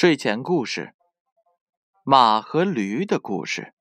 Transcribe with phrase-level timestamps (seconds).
[0.00, 0.94] 睡前故事：
[2.04, 3.74] 马和驴的故事。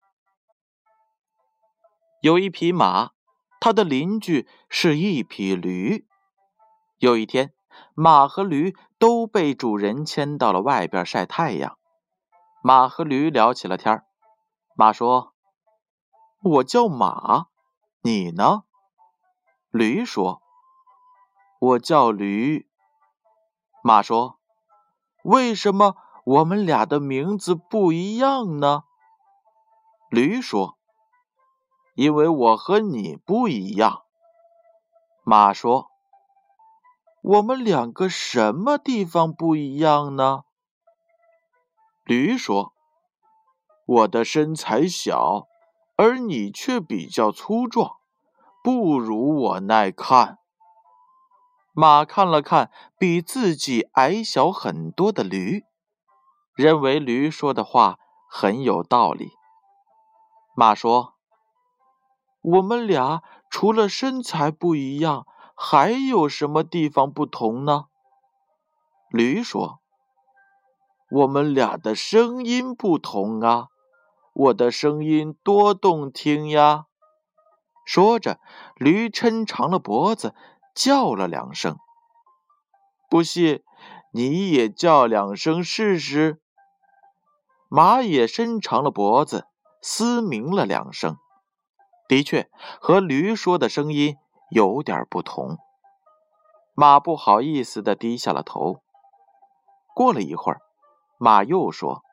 [2.22, 3.12] 有一匹马，
[3.60, 6.08] 它的邻居是一匹驴。
[6.98, 7.54] 有一天，
[7.94, 11.78] 马和驴都被主人牵到了外边晒太阳。
[12.64, 14.04] 马和驴聊起了天。
[14.76, 15.36] 马说
[16.42, 17.50] ：“我叫马，
[18.02, 18.64] 你呢？”
[19.70, 20.42] 驴说
[21.62, 22.68] ：“我叫驴。”
[23.84, 24.40] 马说
[25.24, 25.96] ：“为什么？”
[26.28, 28.84] 我们俩的名字不一样呢，
[30.10, 30.78] 驴说
[31.96, 34.02] ：“因为我和你不一样。”
[35.24, 35.88] 马说
[37.24, 40.42] ：“我们两个什么地方不一样呢？”
[42.04, 42.74] 驴说
[43.88, 45.48] ：“我的身材小，
[45.96, 48.00] 而你却比较粗壮，
[48.62, 50.40] 不如我耐看。”
[51.72, 55.64] 马看了看比自己矮小很多的驴。
[56.58, 59.34] 认为驴说的话很有道理。
[60.56, 61.14] 马说
[62.42, 67.86] ：“我们俩除了身材不一样，还有什么地方不同呢？”
[69.14, 69.82] 驴说
[71.12, 73.68] ：“我们俩的声音不同啊，
[74.34, 76.86] 我的声音多动听呀。”
[77.86, 78.40] 说着，
[78.78, 80.34] 驴抻长了脖子，
[80.74, 81.78] 叫了两声。
[83.12, 83.64] 不信，
[84.12, 86.42] 你也叫两声试试。
[87.70, 89.46] 马也伸长了脖子，
[89.82, 91.18] 嘶鸣了两声，
[92.08, 94.16] 的确和驴说的声音
[94.50, 95.58] 有点不同。
[96.74, 98.78] 马不好意思的低下了头。
[99.94, 100.62] 过了一会儿，
[101.18, 102.04] 马又说：“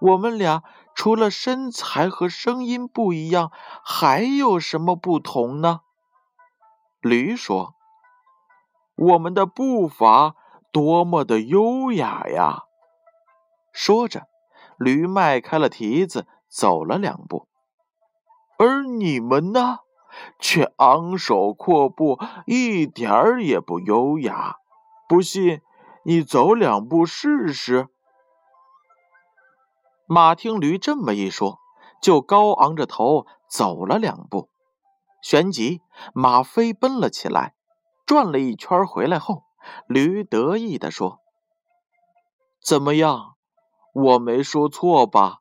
[0.00, 0.62] 我们俩
[0.94, 3.50] 除了身材和声音不一样，
[3.84, 5.80] 还有什么不同呢？”
[7.02, 7.74] 驴说
[8.96, 10.36] ：“我们的步伐
[10.70, 12.62] 多么的优雅呀！”
[13.72, 14.28] 说着，
[14.78, 17.48] 驴迈开了蹄子，走了两步，
[18.58, 19.78] 而你们呢，
[20.38, 24.56] 却昂首阔步，一点儿也不优雅。
[25.08, 25.60] 不信，
[26.04, 27.88] 你走两步试试。
[30.06, 31.58] 马听驴这么一说，
[32.02, 34.50] 就高昂着头走了两步，
[35.22, 35.80] 旋即
[36.12, 37.54] 马飞奔了起来，
[38.04, 39.44] 转了一圈回来后，
[39.86, 41.20] 驴得意地说
[42.62, 43.36] ：“怎么样？”
[43.92, 45.40] 我没说错吧？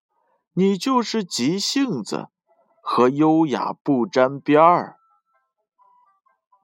[0.54, 2.28] 你就是急性子，
[2.84, 4.98] 和优雅不沾边儿。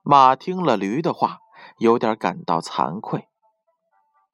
[0.02, 1.38] 马听了驴的话，
[1.78, 3.28] 有点感到惭愧。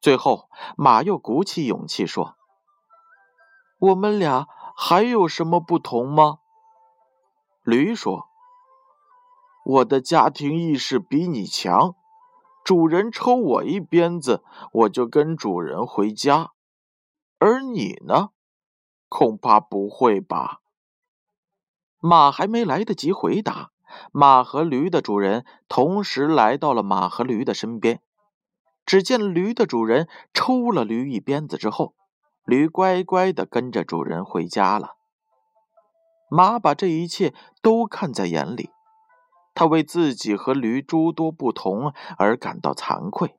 [0.01, 2.35] 最后，马又鼓起勇气说
[3.79, 6.39] ：“我们俩还有什么不同吗？”
[7.63, 8.27] 驴说
[9.65, 11.95] ：“我的家庭意识比你强，
[12.65, 14.43] 主人抽我一鞭子，
[14.73, 16.51] 我就跟主人回家。”
[17.73, 18.31] 你呢？
[19.09, 20.61] 恐怕不会吧。
[22.01, 23.71] 马还没来得及回答，
[24.13, 28.03] 马和驴的主人同时来到了马和驴的身边。
[28.85, 31.95] 只见驴的主人抽了驴一鞭子之后，
[32.45, 34.97] 驴乖乖的跟着主人回家了。
[36.29, 37.33] 马把这一切
[37.63, 38.71] 都看在眼里，
[39.55, 43.35] 他为自己和驴诸多不同而感到惭愧。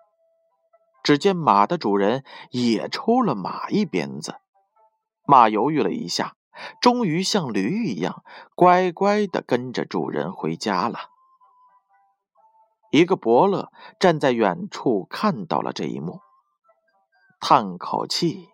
[1.06, 4.38] 只见马的主人也抽了马一鞭子，
[5.28, 6.36] 马犹豫了一下，
[6.82, 8.24] 终于像驴一样
[8.56, 11.12] 乖乖的跟着主人回家了。
[12.90, 16.22] 一个伯乐站在远处看到了这一幕，
[17.40, 18.50] 叹口气，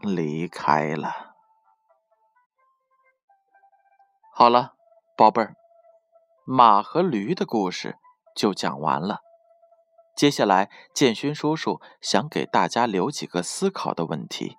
[0.00, 1.34] 离开了。
[4.32, 4.74] 好了，
[5.16, 5.56] 宝贝儿，
[6.46, 7.98] 马和驴的故事
[8.36, 9.18] 就讲完了。
[10.16, 14.56] 接下来，建勋叔叔想给大家留几个思考的问题：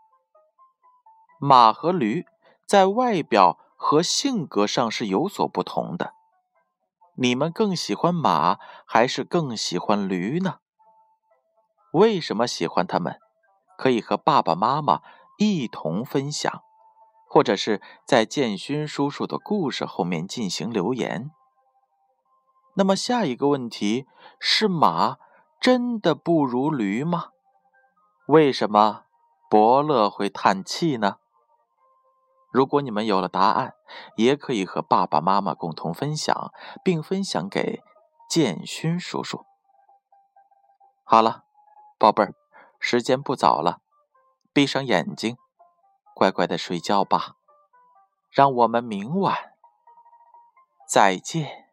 [1.40, 2.26] 马和驴
[2.68, 6.14] 在外表和性格上是有所不同的，
[7.16, 10.60] 你们更喜欢马还是更喜欢驴呢？
[11.94, 13.18] 为什么喜欢它们？
[13.78, 15.02] 可以和爸爸妈妈
[15.38, 16.64] 一同分享，
[17.30, 21.32] 或者是在建勋叔叔的故事后面进行留言。
[22.76, 24.06] 那么下一个问题
[24.38, 25.18] 是马。
[25.66, 27.30] 真的不如驴吗？
[28.28, 29.06] 为什么
[29.50, 31.18] 伯乐会叹气呢？
[32.52, 33.74] 如果你们有了答案，
[34.16, 36.54] 也可以和爸爸妈妈共同分享，
[36.84, 37.82] 并分享给
[38.30, 39.44] 建勋叔叔。
[41.04, 41.46] 好了，
[41.98, 42.36] 宝贝儿，
[42.80, 43.82] 时间不早了，
[44.54, 45.36] 闭上眼睛，
[46.14, 47.38] 乖乖的睡觉吧。
[48.30, 49.36] 让我们明晚
[50.88, 51.65] 再见。